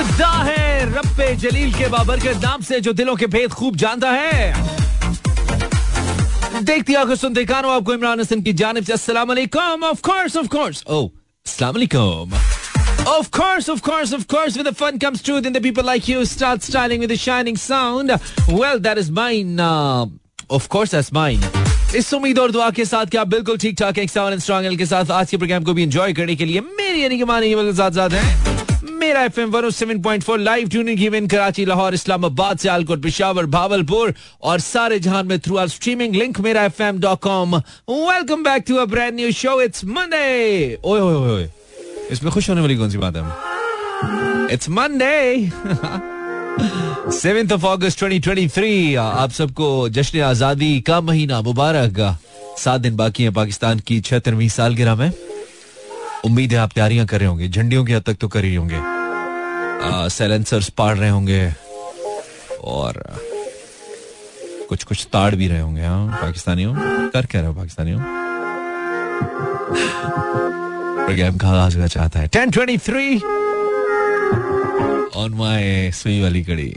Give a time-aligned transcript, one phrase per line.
[0.00, 4.10] इब्तदा है रब्बे जलील के बाबर के नाम से जो दिलों के भेद खूब जानता
[4.10, 4.74] है
[6.64, 10.84] देखती आँखों सुनते कानों आपको इमरान हसन की जानिब से अस्सलाम of course of course
[10.88, 11.08] O
[13.10, 16.08] Of course, of course, of course, with the fun comes truth, and the people like
[16.08, 18.10] you start styling with a shining sound.
[18.50, 19.60] Well, that is mine.
[19.60, 20.06] Uh,
[20.50, 21.46] of course, that's mine.
[21.96, 24.86] इस उम्मीद और दुआ के साथ कि आप बिल्कुल ठीक ठाक एक साउंड स्ट्रॉन्ग के
[24.86, 27.72] साथ आज के प्रोग्राम को भी एंजॉय करने के लिए मेरी यानी कि मानी के
[27.82, 28.55] साथ साथ है
[28.90, 33.46] Mera F M one seven point four live tuning given Karachi Lahore Islamabad Sialkot Peshawar
[33.46, 37.56] Bahawalpur और सारे जहान में through our streaming link Mera F M dot com
[37.90, 41.48] welcome back to a brand new show it's Monday ओए ओए ओए।
[42.12, 43.22] इसमें खुश होने वाली कौन सी बात है?
[44.54, 45.50] It's Monday
[47.12, 52.18] seventh of August 2023 आप सबको जश्न आज़ादी का महीना मुबारक।
[52.58, 55.10] सात दिन बाकी है पाकिस्तान की छहत्तरवीं सालगिरह में।
[56.26, 58.80] उम्मीद है आप तैयारियाँ कर रहे होंगे झंडियों की हद तक तो कर ही होंगे।
[60.10, 61.42] सैलेंसर्स पाड़ रहे होंगे
[62.64, 63.02] और
[64.68, 66.74] कुछ कुछ ताड़ भी रहे होंगे हाँ पाकिस्तानियों।
[67.10, 67.98] कर क्या रहे हो पाकिस्तानियों?
[71.06, 72.28] प्रोग्राम का आगाज़ चाहता है?
[72.28, 73.16] Ten twenty three
[75.22, 76.72] on my सुई वाली कड़ी।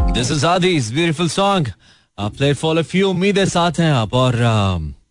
[0.00, 1.72] This is आदिस beautiful song
[2.18, 5.03] play for few उम्मीद साथ हैं आप और uh,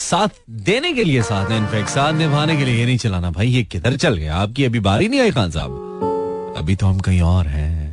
[0.00, 3.48] साथ देने के लिए साथ है इनफैक्ट साथ निभाने के लिए ये नहीं चलाना। भाई
[3.48, 4.36] ये किधर चल गया?
[4.36, 7.90] आपकी अभी बारी नहीं आई खान साहब। अभी तो हम कहीं और हैं।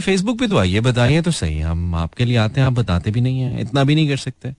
[0.00, 3.20] फेसबुक पे तो आइए बताइए तो सही। हम आपके लिए आते हैं आप बताते भी
[3.20, 4.54] नहीं है। इतना भी नहीं कर सकते।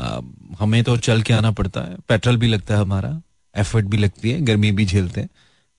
[0.00, 0.20] आ,
[0.60, 3.22] हमें तो चल के आना पड़ता है। पेट्रोल भी लगता है हमारा।
[3.56, 5.28] एफर्ट भी लगती है। गर्मी भी झेलते हैं।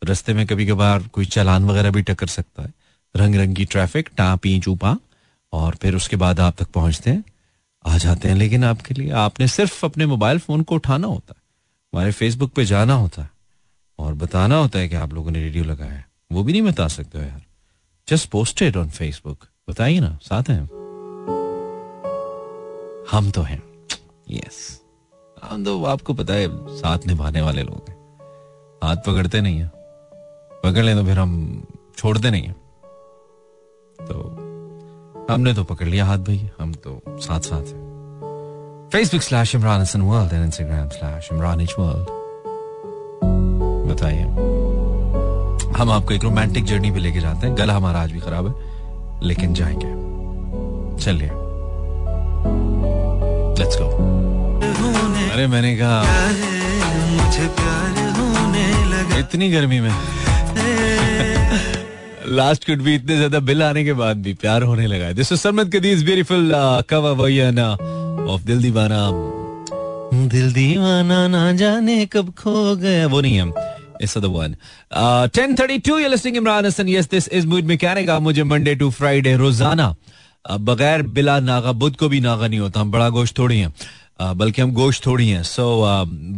[0.04, 2.74] रस्ते में कभी कभार कोई चालान वगैरह भी टकर सकता है।
[3.16, 4.98] रंग रंग की ट्रैफ़िक टापी चूपा
[5.54, 7.24] और फिर उसके बाद आप तक पहुँचते हैं।
[7.86, 11.42] आ जाते हैं। लेकिन आपके लिए, आपने सिर्फ़ अपने मोबाइल फ़ोन को उठाना होता है।
[11.94, 13.30] हमारे फेसबुक पे जाना होता है
[14.00, 16.88] और बताना होता है कि आप लोगों ने रेडियो लगाया है। वो भी नहीं बता
[16.88, 17.42] सकते हो यार।
[18.10, 20.62] जस्ट पोस्टेड ऑन फेसबुक बताइए ना, साथ हैं
[23.12, 23.88] हम। तो हैं।
[24.32, 24.82] यस
[25.44, 26.48] हम तो आपको पता है,
[26.78, 28.18] साथ निभाने वाले लोग हैं।
[28.84, 29.72] हाथ पकड़ते नहीं है।
[30.64, 31.64] पकड़ लें तो फिर हम
[31.98, 32.52] छोड़ते नहीं है।
[34.08, 34.29] तो
[35.30, 40.02] हमने तो पकड़ लिया हाथ भाई हम तो साथ साथ हैं। Facebook slash Imran Hasan
[40.02, 42.08] world and Instagram slash Imran H world
[43.92, 44.24] बताइए।
[45.80, 48.54] हम आपको एक रोमांटिक जर्नी पे लेके जाते हैं। गला हमारा आज भी खराब है
[49.24, 49.92] लेकिन जाएँगे।
[51.04, 51.30] चलिए।
[53.60, 53.88] लेट्स गो
[55.34, 55.98] अरे मैंने कहा
[59.20, 59.94] इतनी गर्मी में।
[62.30, 65.40] लास्ट कुड भी इतने ज़्यादा बिल आने के बाद भी प्यार होने लगा this is
[65.40, 66.52] Sarmad Qadeer beautiful
[66.90, 67.70] cover वयना
[68.34, 69.10] ऑफ़ दिल दीवाना
[70.34, 74.56] दिल दीवाना ना जाने कब खो गया वो नहीं है It's the one.
[74.92, 76.88] Uh, 1032, you're listening Imran Hassan.
[76.88, 78.10] Yes, this is Mood Mechanic.
[78.10, 79.96] आप मुझे मंडे टू फ्राइडे रोज़ाना
[80.46, 83.74] बगैर बिला नागा बुद्ध को भी नागा नहीं होता हम बड़ा गोश्त थोड़ी हैं
[84.22, 85.66] बल्कि हम गोश्त थोड़ी हैं। सो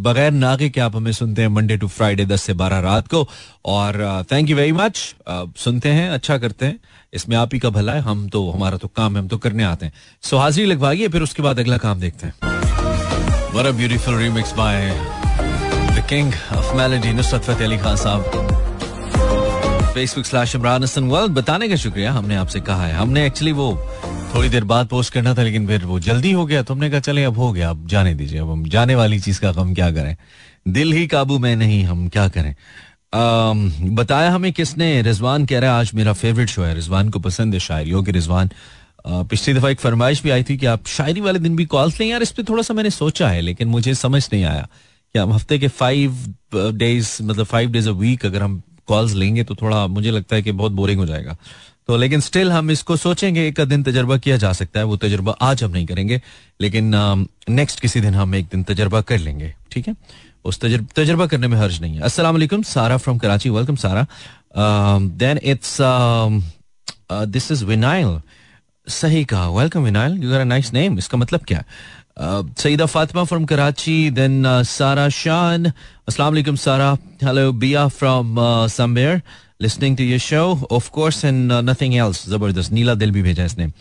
[0.02, 3.28] बगैर नागे के आप हमें सुनते हैं मंडे टू फ्राइडे दस से बारह रात को।
[3.66, 6.80] और थैंक यू वेरी मच सुनते हैं अच्छा करते हैं।
[7.14, 9.64] इसमें आप ही का भला है, हम तो हमारा तो काम है, हम तो करने
[9.64, 12.34] आते हैं। सो हाजिरी लगवाइए, फिर उसके बाद अगला काम देखते हैं।
[13.52, 14.75] A beautiful remix by
[15.96, 16.75] the king of
[17.16, 18.22] Nusrat Fateh Ali Khan sahab.
[19.94, 23.72] Facebook slash Imran Hasan world बताने का शुक्रिया, हमने आपसे कहा है। हमने एक्चुअली वो
[24.36, 27.24] थोड़ी देर बाद पोस्ट करना था, लेकिन फिर वो जल्दी हो गया। तुमने कहा, चले,
[27.24, 30.16] अब हो गया, अब जाने दीजिए, अब हम जाने वाली चीज़ का हम क्या करें?
[30.68, 32.53] दिल ही काबू में नहीं, हम क्या करें?
[33.96, 35.02] बताया हमें किसने?
[35.02, 38.12] रिजवान कह रहा है, आज मेरा फेवरेट शो है। रिजवान को पसंद है शायरियों के
[38.12, 38.50] रिजवान
[39.08, 42.08] पिछली दफ़ा एक फरमाइश भी आई थी कि आप शायरी वाले दिन भी कॉल्स लें।
[42.08, 44.68] यार, इस पर थोड़ा सा मैंने सोचा है, लेकिन मुझे समझ नहीं आया
[45.16, 46.18] कि हम हफ़्ते के फाइव
[46.56, 50.42] डेज़ मतलब फाइव डेज़ अ वीक अगर हम कॉल्स लेंगे तो थोड़ा मुझे लगता है
[50.42, 51.36] कि बहुत बोरिंग हो जाएगा।
[51.88, 55.36] तो लेकिन स्टिल हम इसको सोचेंगे, एक दिन तजर्बा किया जा सकता है, वो तजर्बा
[55.42, 56.22] आज हम नहीं करेंगे,
[56.62, 56.92] लेकिन
[57.50, 59.96] नेक्स्ट किसी दिन हम एक दिन तजर्बा कर लेंगे, ठीक है?
[60.46, 64.06] उस तजर्बा करने में हर्ज नहीं है। वालेकुम Sara from Karachi welcome Sara.
[65.18, 65.78] Then it's
[67.12, 68.19] this is vinyl
[68.88, 71.63] सही कहा welcome vinyl you are nice name इसका मतलब क्या?
[72.60, 75.66] Saeeda Fatima from Karachi then Sara Shan.
[75.66, 76.92] अस्सलाम वालेकुम Sara
[77.24, 78.36] hello Bia from
[78.69, 79.22] somewhere
[79.62, 83.72] listening to your show of course and nothing else ज़बरदस्त नीला दिल भी भेजा इसने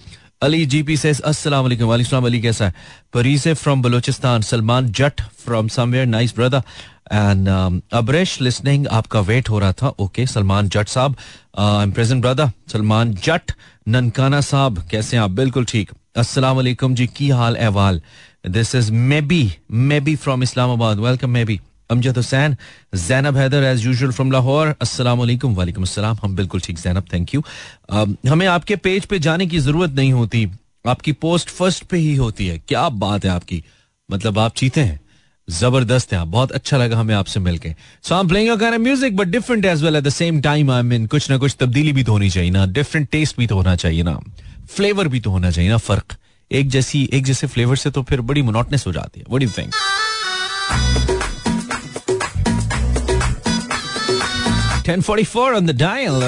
[0.43, 2.75] अली जीपी से अस्सलाम वालेकुम वालेकुम अली कैसा है
[3.15, 6.63] परीसे from Balochistan Salman Jatt from somewhere nice brother
[7.13, 7.49] and
[7.93, 11.17] Abresh listening आपका वेट हो रहा था okay Salman Jatt sahab
[11.59, 13.53] I am present brother Salman Jatt
[13.89, 18.01] Nankana Sahib कैसे हैं आप बिल्कुल ठीक अस्सलाम वालेकुम जी की हाल अहवाल
[18.49, 18.93] this is
[19.23, 19.43] maybe
[20.01, 22.57] maybe from Islamabad welcome maybe Amjad Hussain
[23.07, 25.85] Zainab Haider as usual from Lahore अस्सलाम वालेकुम वालेकुम
[26.23, 27.43] हम बिल्कुल ठीक जैनब थैंक यू
[28.31, 30.49] हमें आपके पेज पे जाने की ज़रूरत नहीं होती।
[30.85, 33.63] आपकी पोस्ट फ़र्स्ट पे ही होती है। क्या बात है आपकी।
[34.09, 35.01] मतलब आप चीते हैं।
[35.49, 39.29] ज़बरदस्त है बहुत अच्छा लगा हमें आपसे मिलके। So I am playing your music but
[39.29, 42.13] different as well at the same time I mean कुछ ना कुछ तब्दीली भी तो
[42.13, 44.19] होनी चाहिए ना। डिफरेंट टेस्ट भी तो होना चाहिए ना।
[44.69, 46.17] फ्लेवर भी तो होना चाहिए ना, फ़र्क।
[46.51, 49.43] एक जैसी एक जैसे फ्लेवर से तो फिर बड़ी मोनोटनेस हो जाती है। What
[51.09, 51.20] do
[54.91, 56.21] 1044 on the dial.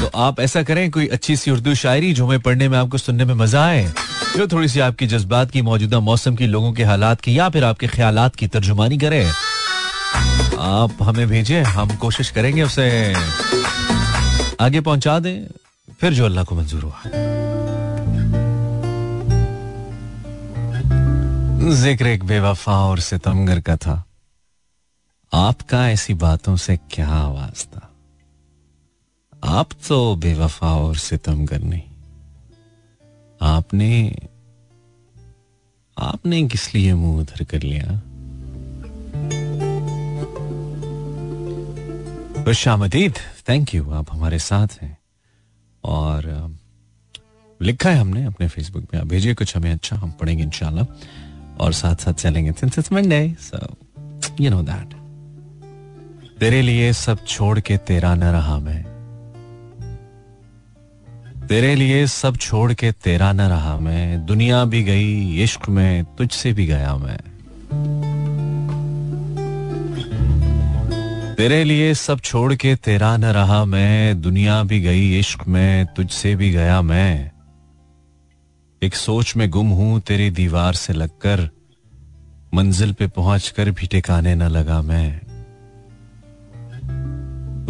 [0.00, 3.24] तो आप ऐसा करें, कोई अच्छी सी उर्दू शायरी जो हमें पढ़ने में, आपको सुनने
[3.24, 3.92] में मज़ा आए,
[4.36, 7.64] जो थोड़ी सी आपकी जज्बात की, मौजूदा मौसम की, लोगों के हालात की, या फिर
[7.64, 9.26] आपके ख्याल की तर्जुमानी करें।
[10.58, 13.14] आप हमें भेजें, हम कोशिश करेंगे उसे
[14.60, 15.46] आगे पहुँचा दें,
[16.00, 17.00] फिर जो अल्लाह को मंजूर हुआ
[21.74, 24.04] ज़िक्र एक बेवफा और सितमगर का था।
[25.32, 27.80] आपका ऐसी बातों से क्या वास्ता
[29.44, 31.82] आप तो बेवफा और सितमगर नहीं।
[33.42, 34.16] आपने
[35.96, 37.88] आपने किस लिए मुँह उधर कर लिया?
[42.44, 43.14] खुशामदीद
[43.48, 44.96] थैंक यू आप हमारे साथ हैं।
[45.84, 46.56] और
[47.60, 50.84] लिखा है हमने अपने फेसबुक पे आप भेजिए कुछ हमें अच्छा हम पढ़ेंगे, इंशाल्लाह।
[51.60, 53.76] और साथ साथ चलेंगे सो
[54.40, 54.99] यू नो दैट
[56.40, 58.82] तेरे लिए सब छोड़ के तेरा न रहा मैं।
[61.46, 66.52] तेरे लिए सब छोड़ के तेरा न रहा मैं। दुनिया भी गई, इश्क में तुझसे
[66.52, 67.18] भी गया मैं।
[71.34, 76.36] तेरे लिए सब छोड़ के तेरा न रहा मैं। दुनिया भी गई, इश्क में तुझसे
[76.36, 77.30] भी गया मैं।
[78.82, 81.50] एक सोच में गुम हूँ, तेरी दीवार से लगकर।
[82.54, 85.29] मंजिल पे पहुंचकर भी टिकाने न लगा मैं।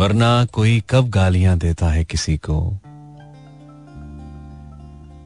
[0.00, 2.78] वरना कोई कब गालियाँ देता है किसी को?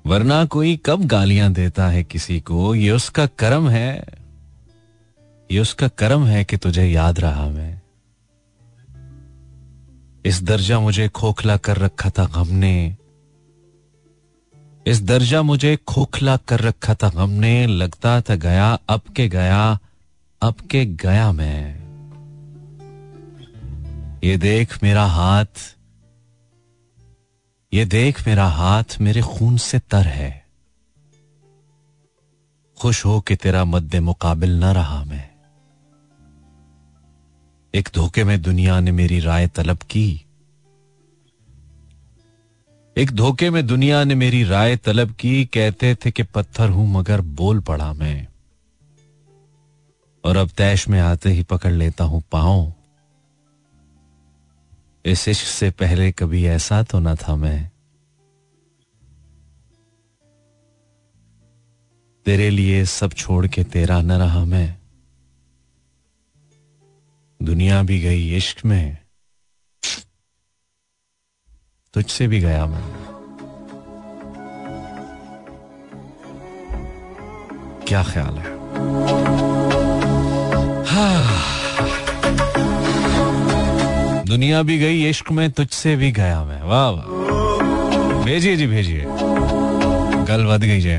[0.06, 2.75] वरना कोई कब गालियाँ देता है किसी को?
[2.75, 4.05] ये उसका कर्म है।
[5.53, 7.82] ये उसका कर्म है कि तुझे याद रहा मैं।
[10.25, 12.97] इस दर्जा मुझे खोखला कर रखा था गम ने
[14.87, 19.79] इस दर्जा मुझे खोखला कर रखा था गम ने लगता था गया, अब के गया,
[20.43, 21.84] अब के गया मैं।
[24.25, 25.44] ये देख मेरा हाथ,
[27.73, 30.47] ये देख मेरा हाथ मेरे खून से तर है।
[32.81, 35.31] खुश हो कि तेरा मद्दे मुकाबिल न रहा मैं।
[37.75, 40.27] एक धोखे में दुनिया ने मेरी राय तलब की।
[42.97, 47.20] एक धोखे में दुनिया ने मेरी राय तलब की, कहते थे कि पत्थर हूँ मगर
[47.20, 48.27] बोल पड़ा मैं।
[50.25, 52.73] और अब तैश में आते ही पकड़ लेता हूँ पाओ
[55.06, 57.71] इस इश्क से पहले कभी ऐसा तो ना था मैं।
[62.25, 64.79] तेरे लिए सब छोड़ के तेरा न रहा मैं।
[67.43, 68.99] दुनिया भी गई इश्क में।
[71.95, 73.15] तुझसे भी गया मैं।
[77.89, 78.55] क्या ख्याल है?
[84.35, 89.05] दुनिया भी गई इश्क में तुझसे भी गया मैं। वाह वाह। भेजिए जी भेजिए।
[90.29, 90.99] कल बद गई जय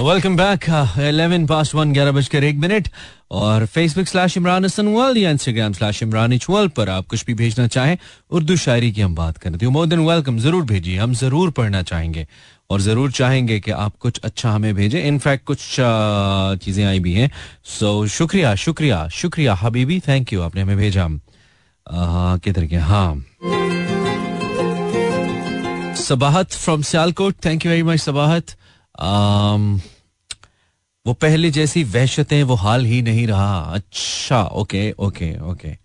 [0.00, 0.64] welcome back
[1.00, 2.88] eleven past one ग्यारह बजकर एक मिनट।
[3.30, 7.24] और Facebook slash Imran Hasan world या Instagram slash Imran H world पर आप कुछ
[7.26, 7.96] भी भेजना चाहें
[8.30, 11.82] उर्दू शायरी की हम बात करें तो मोर देन वेलकम ज़रूर भेजिए। हम ज़रूर पढ़ना
[11.82, 12.26] चाहेंगे।
[12.70, 15.76] और ज़रूर चाहेंगे कि आप कुछ अच्छा हमें भेजें। इनफैक्ट कुछ
[16.64, 17.30] चीज़ें आई भी हैं।
[17.64, 21.08] सो so, शुक्रिया शुक्रिया शुक्रिया हबीबी थैंक यू आपने हमें भेजा।
[21.92, 22.84] किधर गया?
[22.84, 23.24] हाँ।
[25.96, 28.46] Sabahat from Sialkot thank you very much Sabahat.
[31.06, 35.76] वो पहले जैसी वहशतें, वो हाल ही नहीं रहा। अच्छा ओके ओके ओके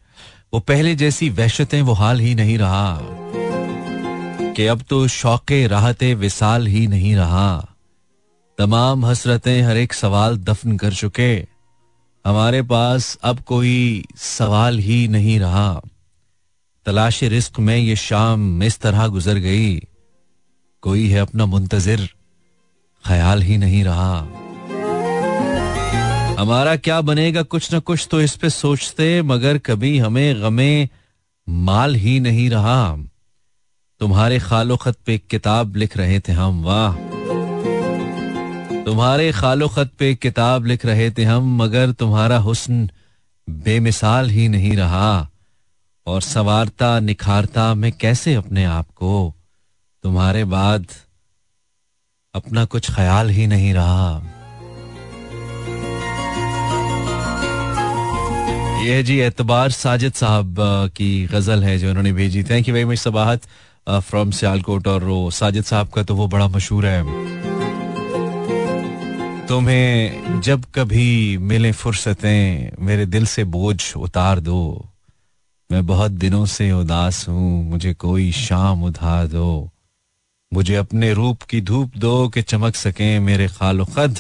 [0.54, 3.00] वो पहले जैसी वहशतें, वो हाल ही नहीं रहा।
[4.56, 7.66] कि अब तो शौके, राहते, विसाल ही नहीं रहा।
[8.58, 11.48] तमाम हसरतें, हर एक सवाल दफन कर चुके।
[12.26, 15.82] हमारे पास अब कोई सवाल ही नहीं रहा।
[16.86, 19.80] तलाश रिस्क में ये शाम इस तरह गुजर गई।
[20.82, 22.10] कोई है अपना मुंतजिर?
[23.06, 24.28] ख्याल ही नहीं रहा।
[26.42, 27.42] हमारा क्या बनेगा?
[27.42, 30.90] कुछ ना कुछ तो इस पे सोचते, मगर कभी हमें गमे
[31.50, 32.98] माल ही नहीं रहा।
[34.00, 36.96] तुम्हारे खालो खत पे किताब लिख रहे थे हम, वाह।
[38.84, 42.90] तुम्हारे खालो खत पे किताब लिख रहे थे हम, मगर तुम्हारा हुस्न
[43.50, 45.30] बेमिसाल ही नहीं रहा।
[46.08, 49.34] और सवारता, निखारता मैं कैसे अपने आप को
[50.04, 50.86] तुम्हारे बाद
[52.34, 54.22] अपना कुछ ख्याल ही नहीं रहा?
[58.84, 60.56] यह जी एतबार साजिद साहब
[60.98, 63.42] की गज़ल है जो उन्होंने भेजी। Thank you very much Sabahat
[63.90, 67.04] from Sialkot और रो। साजिद साहब का तो वो बड़ा मशहूर है।
[69.48, 74.90] तुम्हें जब कभी मिले फुर्सतें, मेरे दिल से बोझ उतार दो।
[75.70, 79.70] मैं बहुत दिनों से उदास हूँ, मुझे कोई शाम उधार दो।
[80.52, 84.20] मुझे अपने रूप की धूप दो कि चमक सके मेरे खालो खद।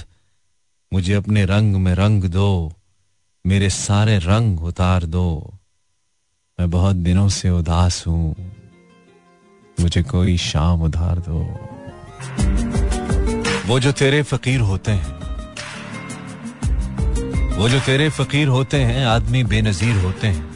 [0.91, 2.73] मुझे अपने रंग में रंग दो,
[3.45, 5.53] मेरे सारे रंग उतार दो।
[6.59, 8.35] मैं बहुत दिनों से उदास हूँ,
[9.77, 11.43] मुझे कोई शाम उधार दो।
[13.67, 15.21] वो जो तेरे फकीर होते हैं,
[17.57, 20.52] वो जो तेरे फकीर होते हैं, आदमी बेनजीर होते हैं।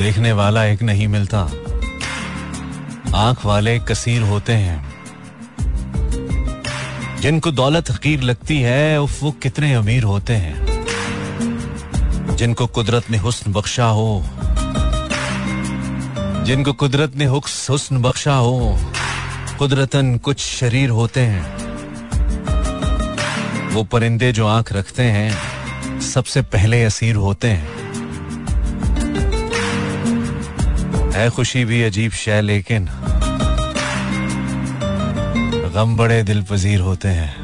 [0.00, 1.38] देखने वाला एक नहीं मिलता।
[3.14, 4.94] आँख वाले कसीर होते हैं।
[7.20, 10.86] जिनको दौलत हकीर लगती है, उफ, वो कितने अमीर होते हैं।
[12.36, 14.26] जिनको कुदरत ने हुस्न बख्शा हो।
[16.44, 18.92] जिनको कुदरत ने हुस्न बख्शा हो।
[19.58, 21.56] कुदरतन कुछ शरीर होते हैं।
[23.70, 25.38] वो परिंदे जो आँख रखते हैं,
[26.00, 27.79] सबसे पहले असीर होते हैं।
[31.12, 32.88] है खुशी भी अजीब शय, लेकिन
[35.74, 37.34] गम बड़े दिल पजीर होते हैं।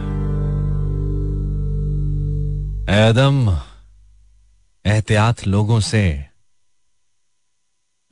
[2.90, 3.60] एदम
[4.86, 6.24] एहतियात लोगों से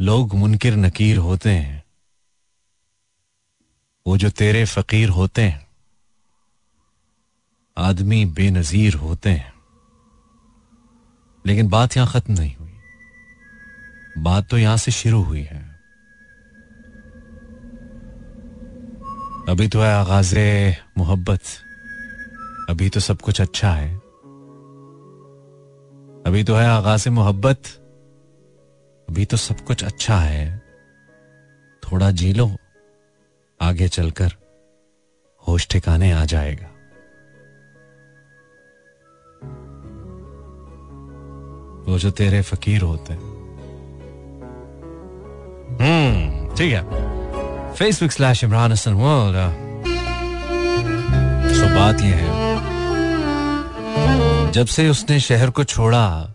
[0.01, 1.85] लोग मुनकिर नकीर होते हैं।
[4.07, 5.67] वो जो तेरे फकीर होते हैं,
[7.79, 9.53] आदमी बेनजीर होते हैं।
[11.47, 12.55] लेकिन बात यहाँ खत्म नहीं
[14.19, 15.75] बात तो यहाँ से शुरू हुई है।
[19.49, 20.37] अभी तो है आगाज़
[20.99, 21.41] मोहब्बत।
[22.71, 23.95] अभी तो सब कुछ अच्छा है।
[26.27, 27.63] अभी तो है आगाज़ मोहब्बत।
[29.11, 30.63] अभी तो सब कुछ अच्छा है।
[31.83, 32.57] थोड़ा जी लो।
[33.61, 34.33] आगे चलकर
[35.49, 36.67] होश ठिकाने आ जाएगा।
[41.85, 43.34] वो जो तेरे फकीर होते हैं।
[45.81, 46.83] हम्म ठीक है।
[47.75, 49.37] Facebook slash Imran Hasan world
[51.55, 52.29] so बात यह है।
[54.53, 56.35] जब से उसने शहर को छोड़ा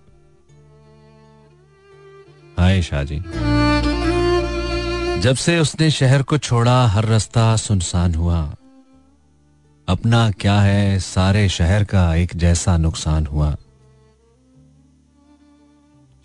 [2.60, 3.24] हाय शाह जी
[5.22, 8.55] जब से उसने शहर को छोड़ा, हर रास्ता सुनसान हुआ।
[9.88, 13.55] अपना क्या है, सारे शहर का एक जैसा नुकसान हुआ।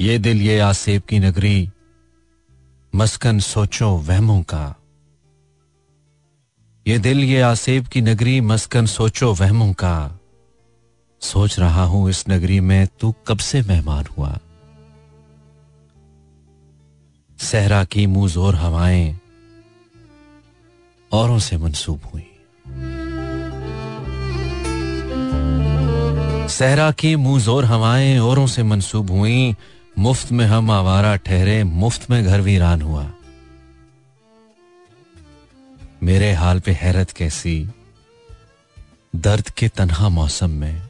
[0.00, 1.70] ये दिल, ये आसेब की नगरी
[2.94, 4.74] मस्कन सोचो वहमों का।
[6.86, 10.20] ये दिल ये आसेब की नगरी, मस्कन सोचो वहमों का।
[11.20, 14.38] सोच रहा हूँ इस नगरी में तू कब से मेहमान हुआ।
[17.38, 19.20] सहरा की मुँह हवाएँ,
[21.12, 22.30] औरों से मंसूब हुई।
[26.48, 29.56] सहरा की मुँह हवाएँ, औरों से मंसूब हुई।
[29.98, 33.12] मुफ़्त में हम आवारा ठहरे, मुफ़्त में घर वीरान हुआ।
[36.02, 37.68] मेरे हाल पे हैरत कैसी,
[39.16, 40.82] दर्द के तनहा मौसम में।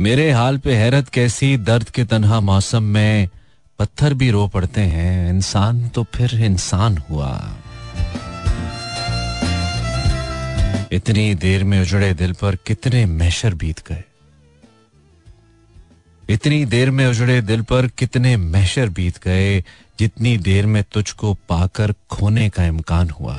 [0.00, 3.28] मेरे हाल पे हैरत कैसी, दर्द के तनहा मौसम में,
[3.78, 7.56] पत्थर भी रो पड़ते हैं, इंसान तो फिर इंसान हुआ।
[10.92, 14.04] इतनी देर में उजड़े दिल पर कितने मैशर बीत गए।
[16.30, 19.60] इतनी देर में उजड़े दिल पर कितने मैशर बीत गए,
[19.98, 23.34] जितनी देर में तुझको पाकर खोने का इम्कान हुआ।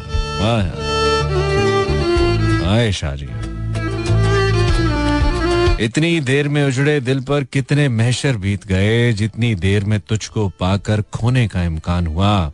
[2.61, 3.27] वाह शाहजी
[5.85, 11.01] इतनी देर में उजड़े दिल पर कितने महशर बीत गए, जितनी देर में तुझको पाकर
[11.13, 12.51] खोने का इम्कान हुआ।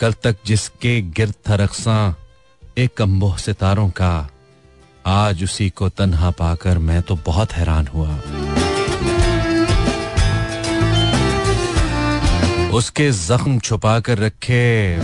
[0.00, 2.14] कल तक जिसके गिर था
[2.78, 4.28] एक अम्बोह सितारों का,
[5.06, 8.18] आज उसी को तन्हा पाकर मैं तो बहुत हैरान हुआ।
[12.74, 14.98] उसके जख्म छुपा कर रखे।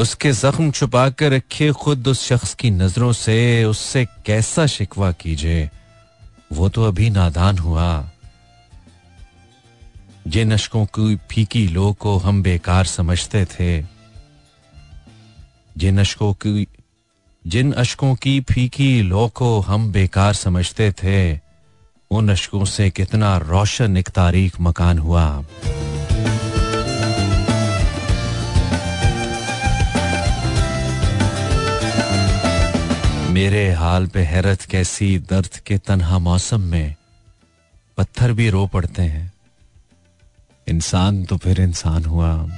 [0.00, 5.70] उसके जख्म छुपा कर रखे खुद उस शख्स की नज़रों से, उससे कैसा शिकवा कीजिए।
[6.52, 8.10] वो तो अभी नादान हुआ।
[10.26, 13.82] जिन अशकों की फीकी लो को हम बेकार समझते थे,
[15.78, 16.66] जिन अशकों की
[17.46, 21.40] जिन अशकों की फीकी लो को हम बेकार समझते थे,
[22.10, 25.44] उन अशकों से कितना रोशन एक तारीख मकान हुआ।
[33.30, 36.94] मेरे हाल पे हैरत कैसी दर्द के तनहा मौसम में
[37.96, 39.32] पत्थर भी रो पड़ते हैं।
[40.68, 42.48] इंसान तो फिर इंसान हुआ।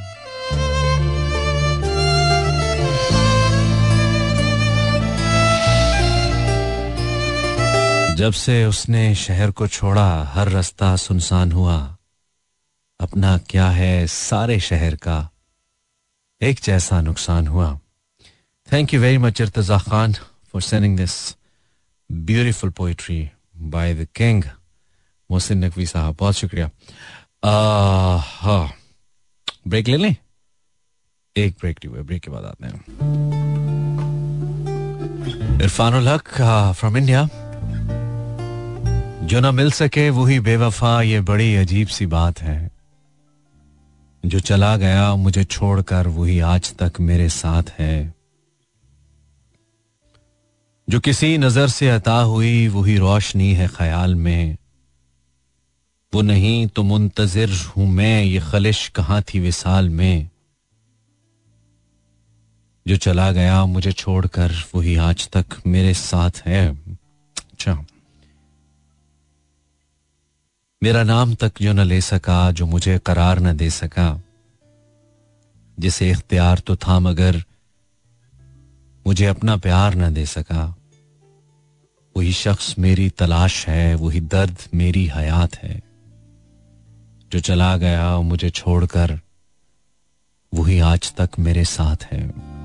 [8.18, 11.96] जब से उसने शहर को छोड़ा, हर रास्ता सुनसान हुआ।
[13.00, 15.30] अपना क्या है सारे शहर का
[16.42, 17.78] एक जैसा नुकसान हुआ।
[18.72, 20.12] Thank you very much Irtaza Khan
[20.52, 21.36] for sending this
[22.12, 24.44] beautiful poetry by the king
[25.30, 26.16] Mohsin Naqvi sahab.
[26.20, 26.70] बहुत शुक्रिया।
[28.26, 28.72] हाँ।
[29.68, 30.16] ब्रेक ले लें?
[31.36, 32.80] एक ब्रेक ली हुए ब्रेक के बाद आते हैं।
[35.62, 36.28] इरफान हक
[36.78, 37.28] फ्रॉम इंडिया
[39.28, 42.70] जो ना मिल सके, वही बेवफा, ये बड़ी अजीब सी बात है।
[44.26, 48.14] जो चला गया, मुझे छोड़कर वही आज तक मेरे साथ है।
[50.90, 54.56] जो किसी नज़र से अता हुई, वही रोशनी है ख्याल में।
[56.14, 60.30] वो नहीं तो मुंतजिर हूँ मैं, ये खलिश कहाँ थी विसाल में।
[62.86, 66.74] जो चला गया, मुझे छोड़कर वही आज तक मेरे साथ है।
[67.36, 67.86] अच्छा।
[70.82, 74.22] मेरा नाम तक जो न ले सका, जो मुझे करार न दे सका।
[75.80, 77.36] जिसे इख्तियार तो था, मगर
[79.06, 80.76] मुझे अपना प्यार न दे सका।
[82.16, 85.82] वही शख्स मेरी तलाश है, वही दर्द मेरी हयात है।
[87.32, 89.20] जो चला गया, मुझे छोड़कर,
[90.54, 92.57] वही आज तक मेरे साथ है।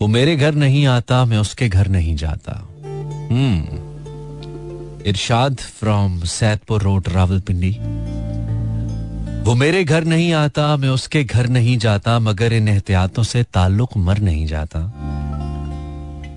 [0.00, 2.68] वो मेरे घर नहीं आता, मैं उसके घर नहीं जाता।
[3.30, 3.88] हम्म।
[5.06, 7.70] Irshad from Saidpur road, Rawalpindi.
[9.44, 13.96] वो मेरे घर नहीं आता, मैं उसके घर नहीं जाता, मगर इन एहतियातों से ताल्लुक
[13.96, 14.78] मर नहीं जाता।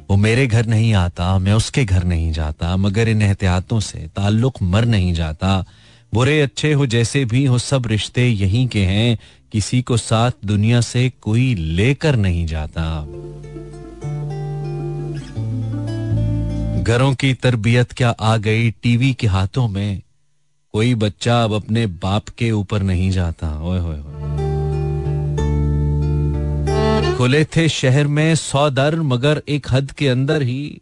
[0.10, 4.62] वो मेरे घर नहीं आता, मैं उसके घर नहीं जाता, मगर इन एहतियातों से ताल्लुक
[4.62, 5.66] मर नहीं जाता।
[6.14, 9.20] बुरे अच्छे हो जैसे भी हो, सब रिश्ते यहीं के हैं,
[9.52, 13.08] किसी को साथ दुनिया से कोई लेकर नहीं जाता।
[16.82, 18.72] घरों की तरबियत क्या आ गई?
[18.72, 20.02] टीवी के हाथों में
[20.74, 24.22] कोई बच्चा अब अपने बाप के ऊपर नहीं जाता। ओए, होए होए।
[27.18, 30.82] खुले थे शहर में सौ दर, मगर एक हद के अंदर ही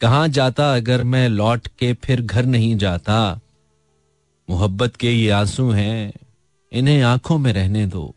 [0.00, 3.40] कहा जाता अगर मैं लौट के फिर घर नहीं जाता?
[4.50, 6.12] मोहब्बत के ये आँसू हैं,
[6.72, 8.14] इन्हें आँखों में रहने दो।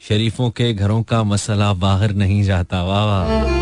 [0.00, 3.56] शरीफों के घरों का मसला बाहर नहीं जाता। वाह वाह।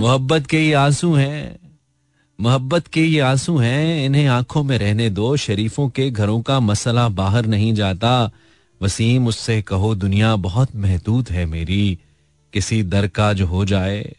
[0.00, 1.63] मोहब्बत के ये आँसू हैं
[2.38, 7.08] मोहब्बत के ये आँसू हैं, इन्हें आँखों में रहने दो, शरीफों के घरों का मसला
[7.08, 8.30] बाहर नहीं जाता।
[8.82, 11.98] वसीम उससे कहो, दुनिया बहुत महदूद है मेरी,
[12.52, 14.14] किसी दर का जो हो जाए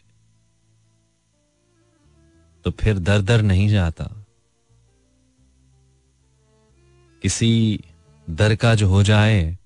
[2.64, 4.04] तो फिर दर दर नहीं जाता।
[7.22, 7.80] किसी
[8.30, 9.56] दर का जो हो जाए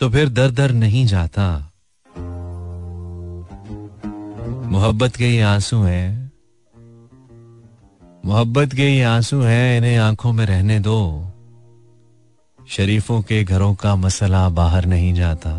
[0.00, 1.72] तो फिर दर दर नहीं जाता।
[4.70, 6.21] मोहब्बत के ये आँसू हैं
[8.24, 10.98] मोहब्बत के ये आँसू हैं इन्हें आँखों में रहने दो।
[12.58, 15.50] शरीफों के घरों का मसला बाहर नहीं जाता।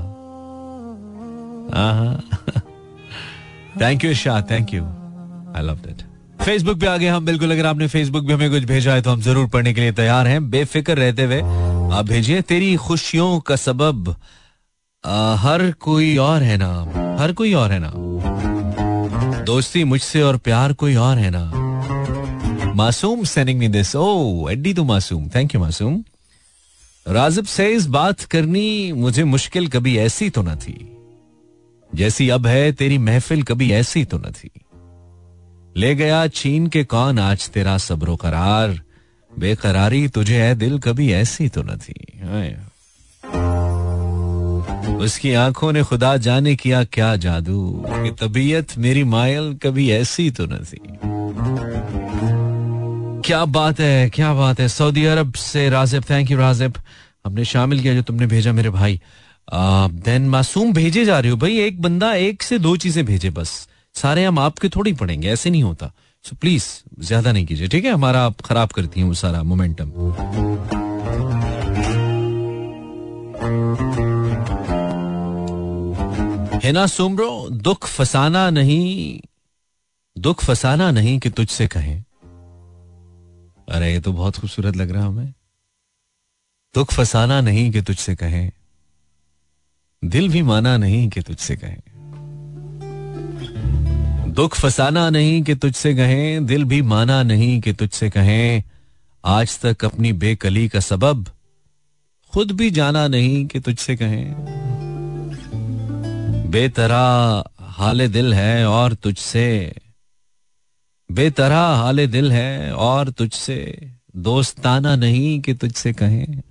[3.81, 6.01] Thank you Shah thank you I love that
[6.41, 9.21] Facebook पे आगे हम बिल्कुल अगर आपने फेसबुक पे हमें कुछ भेजा है तो हम
[9.21, 11.41] ज़रूर पढ़ने के लिए तैयार हैं। बेफिक्र रहते हुए
[11.97, 14.15] आप भेजिए तेरी खुशियों का सबब।
[15.03, 16.71] आ, हर कोई और है ना
[17.19, 17.91] हर कोई और है ना
[19.45, 21.43] दोस्ती मुझसे और प्यार कोई और है ना
[22.75, 25.29] मासूम सेंडिंग मी दिस ओ एड्डी तो मासूम.
[25.35, 26.03] थैंक यू मासूम.
[27.07, 30.97] राजिब से इस बात करनी मुझे मुश्किल कभी ऐसी तो न थी।
[31.95, 34.49] जैसी अब है, तेरी महफिल कभी ऐसी तो न थी।
[35.77, 38.81] ले गया चीन के कौन आज तेरा सब्रो करार?
[39.39, 41.93] बेकरारी तुझे है, दिल कभी ऐसी तो न थी।
[44.95, 47.85] उसकी आँखों ने खुदा जाने किया क्या जादू?
[47.87, 51.12] कि तबीयत मेरी मायल कभी ऐसी तो न थी।
[53.25, 56.77] क्या बात है, क्या बात है। सऊदी अरब से राजिब थैंक यू राजिब।
[57.25, 58.99] हमने शामिल किया जो तुमने भेजा मेरे भाई।
[60.05, 63.67] देन मासूम भेजे जा रहे हो भाई। एक बंदा एक से दो चीज़ें भेजे बस।
[63.95, 65.91] सारे हम आपके थोड़ी पढ़ेंगे, ऐसे नहीं होता।
[66.25, 66.65] सो प्लीज़
[66.99, 67.91] ज़्यादा नहीं कीजिए, ठीक है?
[67.91, 69.91] हमारा आप खराब करती हैं वो सारा मोमेंटम
[76.63, 79.19] है ना सुमरो दुख फसाना नहीं,
[80.15, 82.03] दुख फसाना नहीं कि तुझसे कहें।
[83.69, 85.33] अरे, ये तो बहुत खूबसूरत लग रहा हमें।
[86.75, 88.51] दुख फसाना नहीं कि तुझसे कहें।
[90.05, 91.79] दिल भी माना नहीं कि तुझसे कहें।
[94.33, 98.63] दुख फसाना नहीं कि तुझसे कहें। दिल भी माना नहीं कि तुझसे कहें।
[99.25, 101.27] आज तक अपनी बेकली का सबब
[102.33, 104.35] खुद भी जाना नहीं कि तुझसे कहें।
[106.51, 109.75] बेतरा हाल दिल है और तुझसे
[111.13, 116.41] बेतरा हाल दिल है और तुझसे दोस्ताना नहीं कि तुझसे कहें।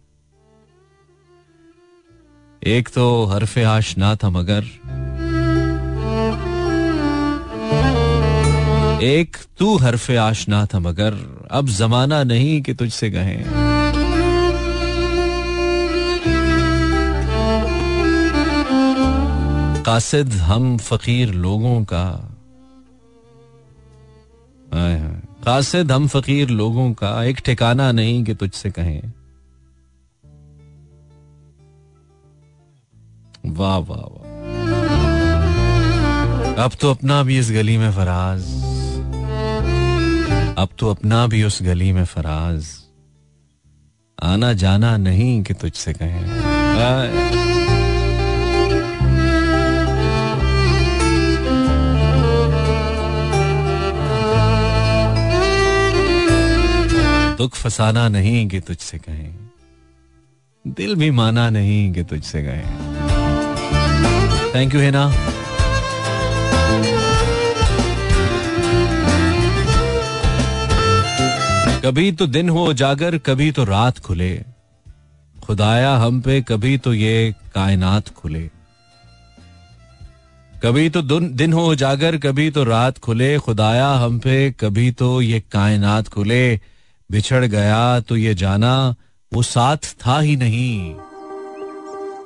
[2.62, 4.64] एक तो हरफे आशना था मगर,
[9.02, 11.14] एक तू हरफे आशना था मगर,
[11.50, 13.44] अब जमाना नहीं कि तुझसे कहें।
[19.82, 22.31] कासिद, हम फकीर लोगों का
[24.74, 29.12] कासिद, हम फकीर लोगों का एक ठिकाना नहीं कि तुझसे कहें।
[33.46, 34.32] वाह वाह वाह।
[36.64, 38.42] अब तो अपना भी इस गली में फराज।
[40.58, 42.82] अब तो अपना भी उस गली में फराज।
[44.22, 47.41] आना जाना नहीं कि तुझसे कहें।
[57.42, 59.34] दुख फसाना नहीं कि तुझसे कहें।
[60.66, 62.66] दिल भी माना नहीं कि तुझसे कहें।
[64.54, 65.14] थैंक यू है ना
[71.80, 74.42] कभी तो दिन हो जागर, कभी तो रात खुले।
[75.42, 78.50] खुदाया हम पे, कभी तो ये कायनात खुले।
[80.62, 85.40] कभी तो दिन हो जागर, कभी तो रात खुले। खुदाया हम पे, कभी तो ये
[85.40, 86.60] कायनात खुले।
[87.12, 88.94] बिछड़ गया तो ये जाना
[89.32, 90.94] वो साथ था ही नहीं।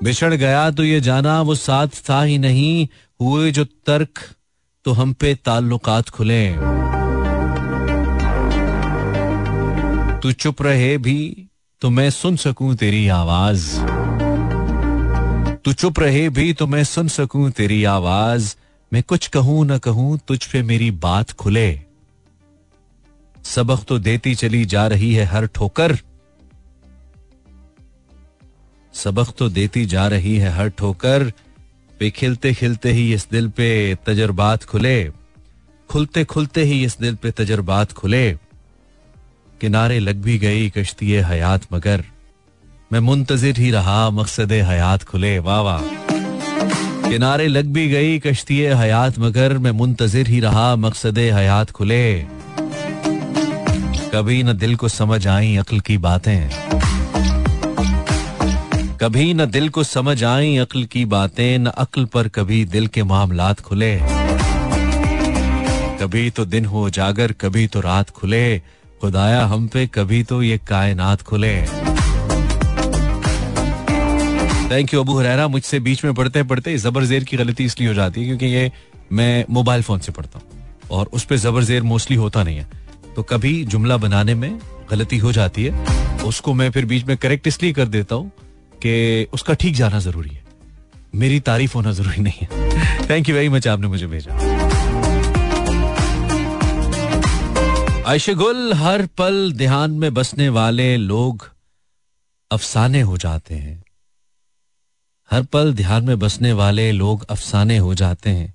[0.03, 2.89] बिछड़ गया तो ये जाना वो साथ था ही नहीं।
[3.21, 4.19] हुए जो तर्क
[4.85, 6.53] तो हम पे ताल्लुकात खुले।
[10.21, 11.49] तू चुप रहे भी
[11.81, 13.81] तो मैं सुन सकूँ तेरी आवाज़।
[15.57, 18.57] तू चुप रहे भी तो मैं सुन सकूँ तेरी आवाज़।
[18.93, 21.86] मैं कुछ कहूँ ना कहूँ तुझ पे मेरी बात खुले।
[23.55, 25.97] सबक तो देती चली जा रही है हर ठोकर।
[28.95, 31.33] सबक तो देती जा रही है हर ठोकर।
[32.01, 35.13] पे खिलते खिलते ही इस दिल पे तजर्बात खुले।
[35.91, 38.39] खुलते खुलते ही इस दिल पे तजर्बात खुले।
[39.61, 42.05] किनारे लग भी गई कश्ती हयात मगर।
[42.93, 45.83] मैं मुंतजिर ही रहा, मकसद हयात खुले। वाह वाह।
[47.11, 52.27] किनारे लग भी गई कश्ती हयात मगर, मैं मुंतजिर ही रहा, मकसद हयात खुले।
[54.17, 56.49] कभी न दिल को समझ आई अक्ल की बातें।
[58.99, 63.03] कभी न दिल को समझ आई अक्ल की बातें, न अक्ल पर कभी दिल के
[63.03, 63.99] मामलात खुले।
[66.01, 68.59] कभी तो दिन हो जागर, कभी तो रात खुले।
[69.01, 71.55] खुदाया हम पे कभी तो ये कायनात खुले।
[74.71, 75.49] Thank you Abu Hurairah.
[75.49, 78.73] मुझसे बीच में पढ़ते पढ़ते जबर जेर की गलती इसलिए हो जाती है क्योंकि ये
[79.13, 82.86] मैं मोबाइल फ़ोन से पढ़ता हूँ और उस पर जबर जेर मोस्टली होता नहीं है।
[83.17, 85.87] तो कभी जुमला बनाने में गलती हो जाती है।
[86.23, 88.33] उसको मैं फिर बीच में करेक्ट इसलिए कर देता हूँ
[88.83, 90.45] कि उसका ठीक जाना ज़रूरी है।
[91.15, 92.71] मेरी तारीफ़ होना ज़रूरी नहीं है।
[93.11, 94.35] थैंक यू वेरी मच आपने मुझे भेजा।
[98.11, 101.51] आयशे गुल हर पल ध्यान में बसने वाले लोग
[102.51, 103.85] अफसाने हो जाते हैं।
[105.31, 108.55] हर पल ध्यान में बसने वाले लोग अफसाने हो जाते हैं।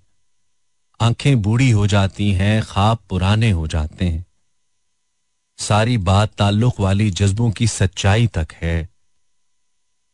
[1.01, 4.25] आँखें बूढ़ी हो जाती हैं, ख्वाब पुराने हो जाते हैं।
[5.61, 8.89] सारी बात ताल्लुक वाली जज्बों की सच्चाई तक है।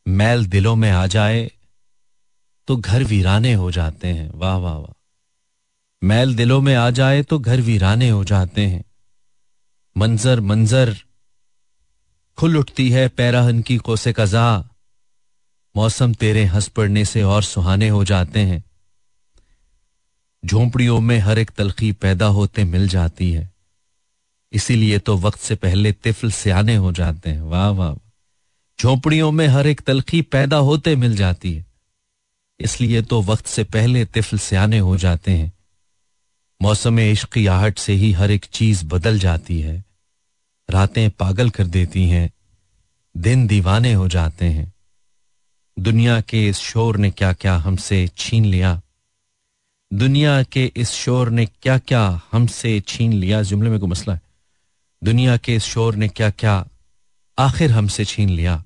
[0.05, 1.51] मैल दिलों में आ जाए
[2.67, 4.93] तो घर वीराने हो जाते हैं। वाह वाह वाह।
[6.03, 8.83] मैल दिलों में आ जाए तो घर वीराने हो जाते हैं।
[9.97, 10.95] मंजर मंजर,
[12.37, 14.47] खुल उठती है पैराहन की कोसे कजा।
[15.75, 18.63] मौसम तेरे हंस पड़ने से और सुहाने हो जाते हैं।
[20.45, 23.56] झोंपड़ियों में हर एक तलखी पैदा होते मिल जाती है।
[24.57, 27.93] इसीलिए तो वक्त से पहले तिफल सियाने हो जाते हैं। वाह वाह
[28.79, 31.65] झोपड़ियों में हर एक तलखी पैदा होते मिल जाती है।
[32.59, 35.53] इसलिए तो वक्त से पहले तिफल सियाने हो जाते हैं।
[36.61, 39.83] मौसम इश्क आहट से ही हर एक चीज़ बदल जाती है।
[40.69, 42.31] रातें पागल कर देती हैं,
[43.17, 44.73] दिन दीवाने हो जाते हैं।
[45.79, 48.81] दुनिया के इस शोर ने क्या क्या हमसे छीन लिया?
[49.93, 53.41] दुनिया के इस शोर ने क्या क्या हमसे छीन लिया?
[53.41, 54.26] जुमले में कोई मसला है?
[55.07, 56.67] दुनिया के इस शोर ने क्या क्या
[57.39, 58.63] आखिर हमसे छीन लिया?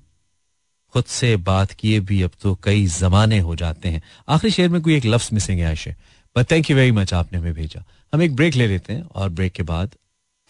[0.92, 4.82] खुद से बात किए भी अब तो कई जमाने हो जाते हैं। आखिरी शेर में
[4.82, 5.94] कोई एक लफ्स मिसिंग है आशे
[6.36, 9.28] but thank you very much आपने हमें भेजा। हम एक ब्रेक ले लेते हैं और
[9.28, 9.90] ब्रेक के बाद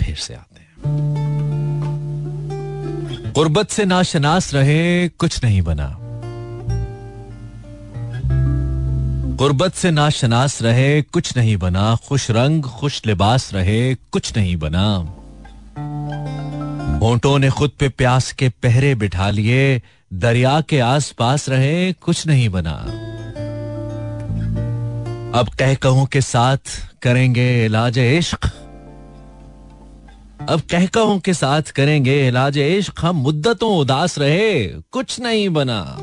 [0.03, 0.73] फिर से आते हैं।
[3.35, 5.99] गुर्बत से नाशनास रहे, कुछ नहीं बना।
[9.37, 15.15] गुर्बत से नाशनास रहे, कुछ नहीं बना। खुश रंग, खुश लिबास रहे, कुछ नहीं बना।
[17.01, 22.49] होंठों ने खुद पे प्यास के पहरे बिठा लिए, दरिया के आसपास रहे, कुछ नहीं
[22.49, 22.75] बना।
[25.39, 26.57] अब कह कहूँ के साथ
[27.03, 28.51] करेंगे इलाज इश्क।
[30.49, 35.97] अब कह कहूँ के साथ करेंगे इलाज इश्क, हम मुद्दतों उदास रहे, कुछ नहीं बना।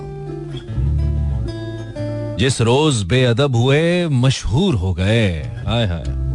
[2.36, 6.29] जिस रोज बेअदब हुए, मशहूर हो गए, हाय हाय।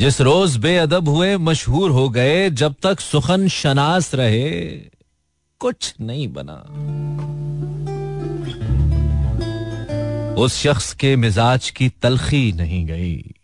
[0.00, 4.70] जिस रोज बेअदब हुए, मशहूर हो गए, जब तक सुखन शनास रहे,
[5.58, 6.56] कुछ नहीं बना।
[10.34, 13.34] उस शख्स के मिजाज की तलखी नहीं गई।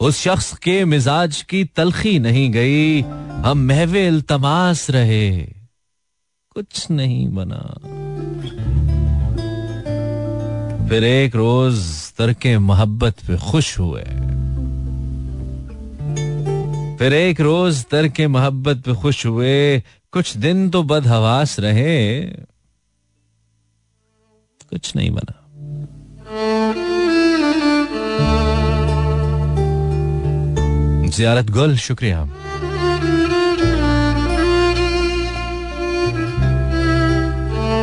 [0.00, 3.00] उस शख्स के मिजाज की तलखी नहीं गई।
[3.42, 5.42] हम महवे इल्तमास रहे,
[6.50, 7.74] कुछ नहीं बना।
[10.88, 14.02] फिर एक रोज तरके मोहब्बत पे खुश हुए।
[16.96, 19.80] फिर एक रोज तरके मोहब्बत पे खुश हुए,
[20.12, 22.22] कुछ दिन तो बदहवास रहे।
[24.70, 25.42] कुछ नहीं बना।
[31.08, 32.24] जियारत गुल, शुक्रिया।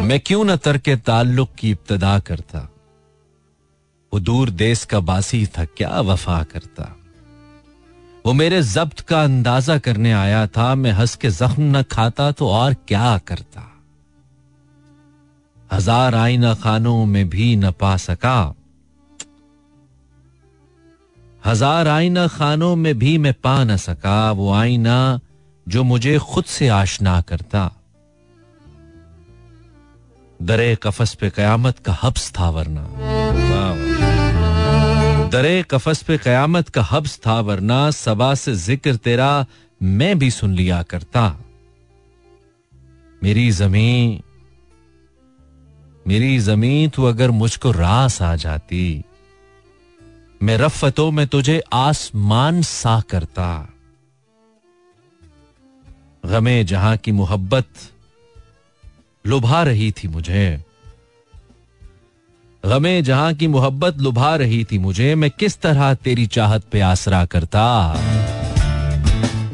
[0.02, 2.73] मैं क्यों ना तरके ताल्लुक की इब्तदा करता?
[4.13, 6.84] वो दूर देश का बासी था, क्या वफा करता।
[8.26, 12.49] वो मेरे जब्त का अंदाज़ा करने आया था, मैं हंस के जख्म न खाता तो
[12.49, 13.69] और क्या करता।
[15.73, 18.54] हज़ार आईना खानों में भी न पा सका।
[21.45, 25.19] हज़ार आईना खानों में भी मैं पा न सका, वो आईना
[25.67, 27.71] जो मुझे खुद से आशना करता।
[30.41, 33.42] दरे कफस पे कयामत का हब्स था वरना।
[35.34, 39.46] दरे कफस पे कयामत का हब्स था, वरना सबा से ज़िक्र तेरा
[39.82, 41.24] मैं भी सुन लिया करता।
[43.24, 44.22] मेरी ज़मीन
[46.08, 49.04] मेरी ज़मीन तू अगर मुझको रास आ जाती,
[50.41, 53.50] मैं रफतों में तुझे आसमान सा करता।
[56.26, 57.67] गमे जहाँ की मोहब्बत
[59.26, 60.46] लुभा रही थी मुझे
[62.65, 67.26] गमे जहाँ की मोहब्बत लुभा रही थी मुझे, मैं किस तरह तेरी चाहत पे आसरा
[67.26, 67.63] करता?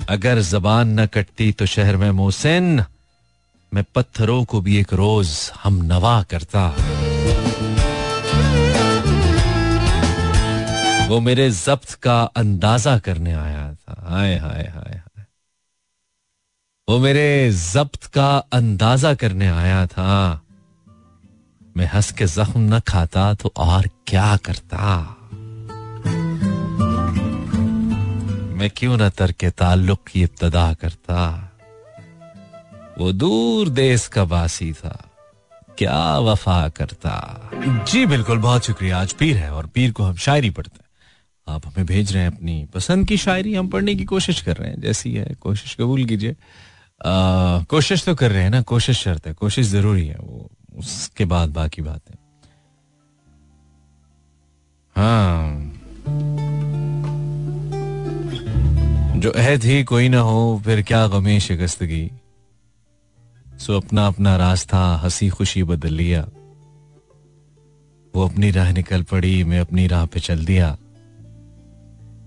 [0.10, 2.84] अगर जबान न कटती तो शहर में मोहसिन,
[3.74, 6.68] मैं पत्थरों को भी एक रोज हम नवा करता।
[11.10, 15.02] वो मेरे जब्त का अंदाज़ा करने आया था। हाय हाय हाय
[16.88, 20.42] वो मेरे जब्त का अंदाज़ा करने आया था।
[21.80, 24.86] मैं हंस के जख्म न खाता तो और क्या करता?
[28.58, 31.20] मैं क्यों न तर के ताल्लुक की इब्तदा करता?
[33.00, 35.10] वो दूर देश का बासी था।
[35.78, 37.16] क्या वफा करता?
[37.92, 41.68] जी बिल्कुल, बहुत शुक्रिया। आज पीर है और पीर को हम शायरी पढ़ते हैं। आप
[41.68, 44.82] हमें भेज रहे हैं अपनी पसंद की शायरी, हम पढ़ने की कोशिश कर रहे हैं।
[44.82, 46.36] जैसी है, कोशिश कबूल कीजिए।
[47.06, 51.50] कोशिश तो कर रहे हैं ना, कोशिश शर्त है, कोशिश ज़रूरी है वो। उसके बाद
[51.50, 52.16] बाकी बातें।
[54.96, 55.76] हाँ।
[59.20, 62.12] जो ही कोई ना हो, फिर क्या गमे शिकस्तगी?
[63.58, 66.22] सो अपना अपना रास्ता, हँसी खुशी बदल लिया।
[68.16, 70.78] वो अपनी राह निकल पड़ी, मैं अपनी राह पे चल दिया।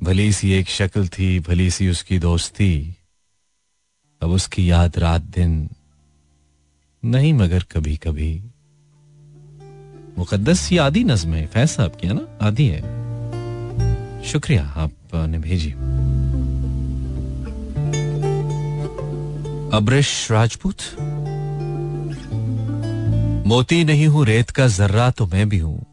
[0.03, 2.97] भली सी एक शक्ल थी, भली सी उसकी दोस्ती।
[4.23, 5.71] अब उसकी याद रात दिन
[7.05, 8.43] नहीं, मगर कभी कभी
[10.19, 12.47] मुकद्दस ये आधी नज्म है फैज साहब की, है ना?
[12.47, 12.81] आदि है।
[14.23, 15.71] शुक्रिया आपने भेजी।
[19.77, 20.77] अब्रिश राजपूत?
[23.47, 25.87] मोती नहीं हूँ, रेत का जर्रा तो मैं भी हूँ।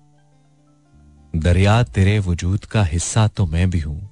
[1.35, 4.09] दरिया तेरे वजूद का हिस्सा तो मैं भी हूँ।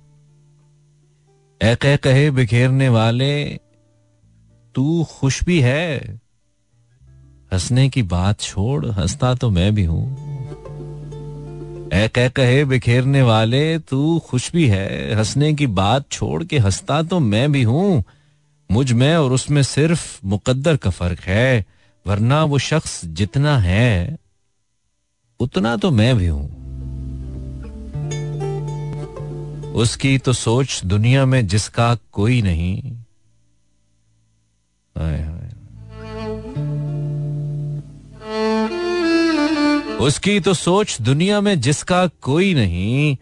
[1.61, 3.45] ए कहे बिखेरने वाले,
[4.75, 6.19] तू खुश भी है?
[7.53, 10.27] हंसने की बात छोड़, हंसता तो मैं भी हूँ।
[11.93, 17.03] ए कह कहे बिखेरने वाले, तू खुश भी है। हंसने की बात छोड़ के हंसता
[17.03, 18.03] तो मैं भी हूँ।
[18.71, 21.65] मुझमें और उसमें सिर्फ़ मुकद्दर का फ़र्क है,
[22.07, 24.17] वरना वो शख्स जितना है,
[25.39, 26.67] उतना तो मैं भी हूँ।
[29.73, 32.97] उसकी तो सोच दुनिया में जिसका कोई नहीं।
[34.97, 35.36] आए
[40.01, 43.17] उसकी तो सोच दुनिया में जिसका कोई नहीं।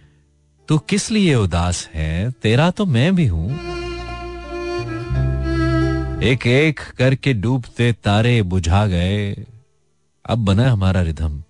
[0.68, 2.32] तू किस लिए उदास है?
[2.32, 3.52] तेरा तो मैं भी हूँ।
[6.22, 9.46] एक एक करके डूबते तारे बुझा गए।
[10.26, 11.44] अब बना हमारा रिधम।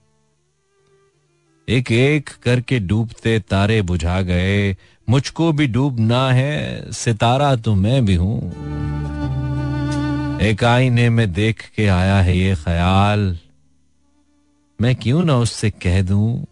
[1.69, 4.77] एक एक करके डूबते तारे बुझा गए।
[5.09, 8.51] मुझको भी डूबना है, सितारा तो मैं भी हूँ।
[10.39, 13.37] एक आईने में देख के आया है ये ख्याल।
[14.81, 16.45] मैं क्यों ना उससे कह दूँ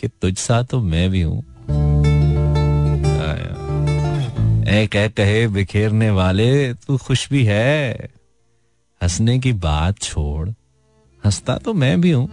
[0.00, 1.44] कि तुझ सा तो मैं भी हूँ?
[4.92, 7.94] कह कहे बिखेरने वाले, तू खुश भी है?
[9.02, 10.48] हंसने की बात छोड़,
[11.24, 12.28] हंसता तो मैं भी हूँ।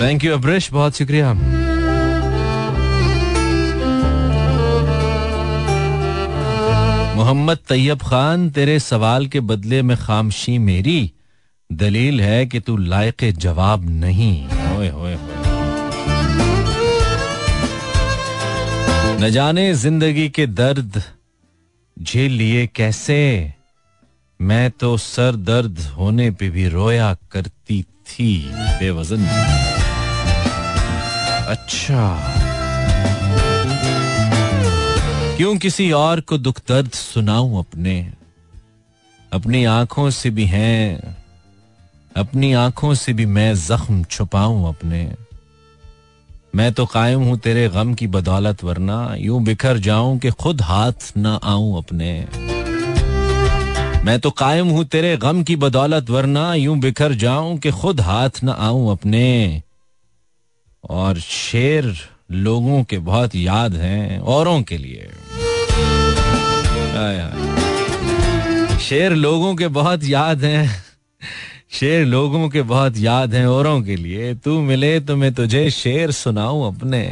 [0.00, 1.32] थैंक यू अब्रिश बहुत शुक्रिया।
[7.16, 11.12] मोहम्मद तैयब खान, तेरे सवाल के बदले में खामशी मेरी।
[11.70, 15.16] दलील है कि तू लायक जवाब नहीं। होए होए
[19.20, 21.02] न जाने ज़िंदगी के दर्द
[21.96, 23.20] झेल लिए कैसे।
[24.40, 28.50] मैं तो सर दर्द होने पे भी रोया करती थी,
[28.80, 29.24] बेवजन।
[31.48, 32.43] अच्छा।
[35.36, 38.12] क्यों किसी और को दुख दर्द सुनाऊं अपने?
[39.32, 41.16] अपनी आँखों से भी हैं,
[42.16, 45.14] अपनी आँखों से भी मैं जख्म छुपाऊं अपने।
[46.54, 51.12] मैं तो कायम हूँ तेरे गम की बदौलत, वरना यूँ बिखर जाऊँ कि खुद हाथ
[51.16, 52.12] ना आऊँ अपने।
[54.04, 58.42] मैं तो कायम हूँ तेरे गम की बदौलत, वरना यूँ बिखर जाऊँ कि खुद हाथ
[58.42, 59.62] ना आऊँ अपने।
[60.90, 65.10] और शेर लोगों के बहुत याद हैं औरों के लिए।
[68.78, 70.84] शेर लोगों के बहुत याद हैं।
[71.70, 76.10] शेर लोगों के बहुत याद हैं औरों के लिए। तू मिले तो मैं तुझे शेर
[76.10, 77.02] सुनाऊं अपने।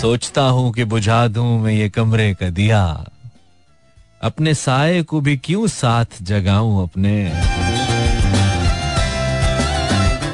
[0.00, 3.10] सोचता हूँ कि बुझा दूँ मैं ये कमरे का दिया।
[4.22, 7.32] अपने साय को भी क्यों साथ जगाऊं अपने?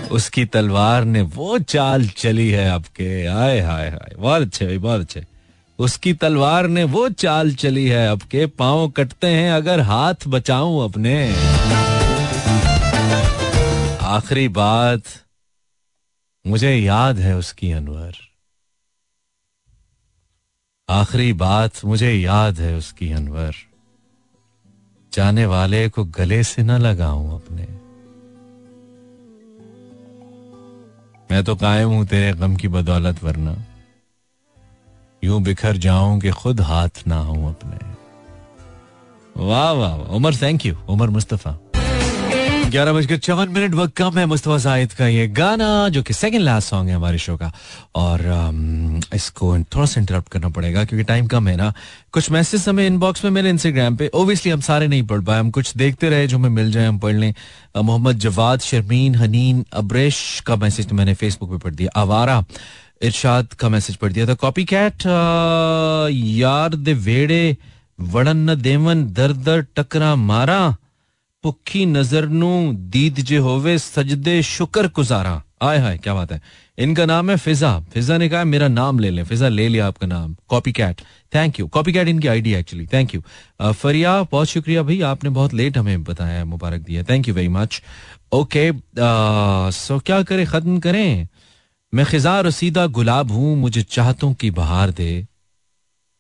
[0.08, 5.00] उसकी तलवार ने वो चाल चली है आपके आए हाय हाय बहुत अच्छे भाई, बहुत
[5.00, 5.24] अच्छे।
[5.78, 11.34] उसकी तलवार ने वो चाल चली है आपके पाँव कटते हैं अगर हाथ बचाऊं अपने।
[14.00, 15.02] आखिरी बात,
[16.46, 18.12] मुझे याद है उसकी अनवर।
[20.88, 23.54] आखिरी बात, मुझे याद है उसकी अनवर।
[25.16, 27.66] जाने वाले को गले से न लगाऊँ अपने।
[31.30, 33.56] मैं तो कायम हूँ तेरे गम की बदौलत, वरना
[35.22, 37.78] यूँ बिखर जाऊँ कि खुद हाथ ना हूँ अपने।
[39.44, 41.58] वाह वाह उमर थैंक यू उमर मुस्तफ़ा।
[42.70, 46.42] ग्यारह बजकर चौवन मिनट वक्त कम है। मुस्तफ़ा जाहिद का ये गाना जो कि सेकंड
[46.42, 47.52] लास्ट सॉन्ग है हमारे शो का।
[47.94, 51.72] और um, इसको थोड़ा सा इंटरप्ट करना पड़ेगा क्योंकि टाइम कम है ना।
[52.12, 55.50] कुछ मैसेज हमें इनबॉक्स में मेरे इंस्टाग्राम पे। ओबियसली हम सारे नहीं पढ़ पाए। हम
[55.50, 57.34] कुछ देखते रहे जो हमें मिल जाए हम पढ़ लें।
[57.76, 62.44] मोहम्मद जवाद शर्मीन हनीन अब्रेश का मैसेज तो मैंने फेसबुक पे पढ़ दिया। आवारा
[63.02, 65.06] इरशाद का मैसेज पढ़ दिया था। कॉपी कैट
[66.36, 67.56] यार दे वेड़े
[68.00, 70.76] वड़न देवन दर दर टकरा मारा।
[71.48, 72.52] नज़र नु
[72.94, 76.40] दीद जे होवे सजदे शुक्र गुजारा आय हाय क्या बात है
[76.78, 80.06] इनका नाम है फिजा फिजा ने कहा मेरा नाम ले लें फिजा ले लिया आपका
[80.06, 81.00] नाम copy cat
[81.34, 83.20] thank you copy cat इनकी ID actually thank you
[83.72, 87.82] Fariya बहुत शुक्रिया भाई आपने बहुत लेट हमें बताया मुबारक दिया thank you very much
[88.34, 88.70] okay
[89.72, 91.28] so क्या करें खत्म करें
[91.94, 95.26] मैं खिजा रसीदा गुलाब हूँ मुझे चाहतों की बहार दे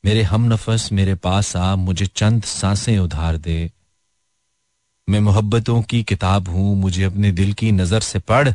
[0.04, 3.58] मेरे हम नफस मेरे पास आ मुझे चंद साँसें उधार दे
[5.08, 8.48] मैं मोहब्बतों की किताब हूँ, मुझे अपने दिल की नज़र से पढ़।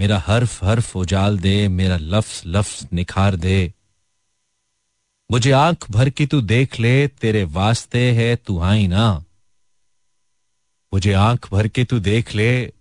[0.00, 3.72] मेरा हर्फ हर्फ उजाल दे, मेरा लफ्स लफ्स निखार दे।
[5.30, 9.24] मुझे आँख भर की तू देख ले, तेरे वास्ते है तू आई ना।
[10.94, 12.72] मुझे आँख भर के तू देख ले,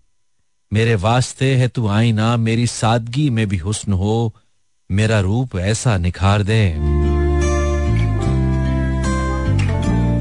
[0.73, 4.35] मेरे वास्ते है तू आई ना। मेरी सादगी में भी हुस्न हो,
[4.91, 6.75] मेरा रूप ऐसा निखार दे।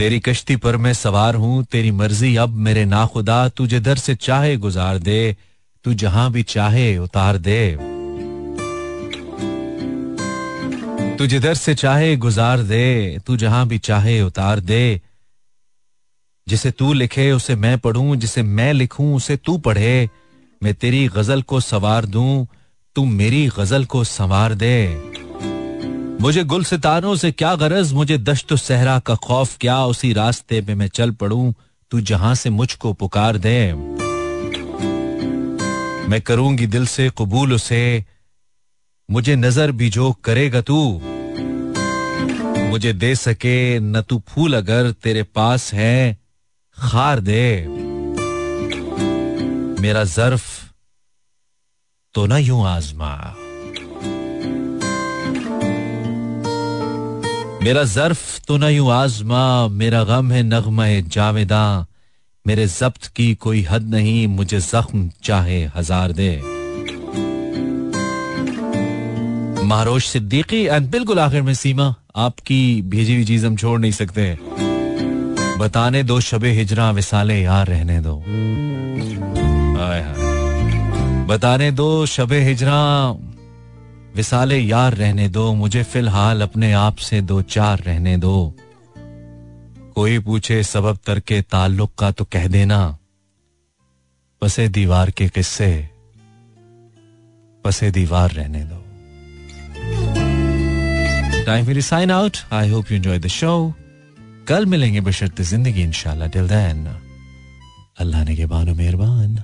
[0.01, 4.57] तेरी कश्ती पर मैं सवार हूँ। तेरी मर्ज़ी, अब मेरे नाखुदा, तुझे दर से चाहे
[4.57, 5.37] गुजार दे।
[5.85, 7.77] तू जहाँ भी चाहे, उतार दे।
[11.17, 15.01] तुझे दर से चाहे, गुजार दे। तू जहाँ भी चाहे, उतार दे।
[16.49, 20.11] जिसे तू लिखे, उसे मैं पढ़ूं। जिसे मैं लिखूं, उसे तू पढ़े।
[20.63, 22.47] मैं तेरी गज़ल को सवार दूँ।
[22.95, 25.03] तू मेरी गज़ल को संवार दे।
[26.21, 27.93] मुझे गुल सितारों से क्या गरज?
[27.93, 29.85] मुझे दश्त सहरा का खौफ क्या?
[29.85, 31.55] उसी रास्ते पे मैं चल पड़ू।
[31.91, 33.73] तू जहाँ से मुझको पुकार दे।
[36.09, 38.05] मैं करूँगी दिल से कबूल उसे।
[39.11, 41.01] मुझे नज़र भी जो करेगा तू।
[42.69, 46.19] मुझे दे सके न तू फूल अगर तेरे पास है।
[46.79, 47.67] खार दे।
[49.83, 50.45] मेरा जर्फ
[52.15, 53.35] तो ना यूँ आजमा।
[57.63, 61.87] मेरा जर्फ तो न यूँ आजमा, मेरा गम है नगमा जावेदा।
[62.47, 66.31] मेरे जब्त की कोई हद नहीं, मुझे जख्म चाहे हज़ार दे।
[69.65, 74.37] महारोश सिद्दीकी, एंड बिल्कुल आखिर में सीमा, आपकी भेजी हुई चीज़ हम छोड़ नहीं सकते।
[75.59, 78.17] बताने दो शबे हिजरा, विसाले यार रहने दो।
[81.27, 82.81] बताने दो शबे हिजरा
[84.17, 88.55] विसाले यार रहने दो, मुझे फ़िलहाल अपने आप से दो चार रहने दो।
[89.95, 92.81] कोई पूछे सबब तरके ताल्लुक का तो कह देना।
[94.43, 95.71] पसे दीवार के किस्से
[97.65, 98.83] पसे दीवार रहने दो।
[101.47, 102.37] टाइम मेरी sign out.
[102.53, 103.53] I hope you enjoy the show
[104.49, 106.87] कल मिलेंगे बशर्त ज़िंदगी, इंशाल्लाह। टिल देन
[108.01, 109.43] अल्लाह ने के बानो मेहरबान।